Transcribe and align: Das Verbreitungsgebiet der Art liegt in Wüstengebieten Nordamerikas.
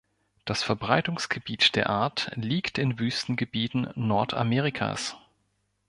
Das 0.45 0.63
Verbreitungsgebiet 0.63 1.75
der 1.75 1.87
Art 1.91 2.31
liegt 2.35 2.79
in 2.79 2.97
Wüstengebieten 2.97 3.91
Nordamerikas. 3.93 5.15